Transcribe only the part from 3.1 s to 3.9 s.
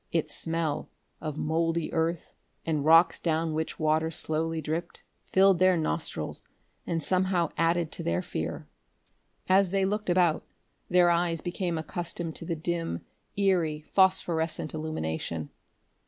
down which